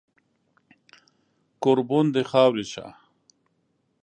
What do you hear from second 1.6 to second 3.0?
کوربون د خاورې شه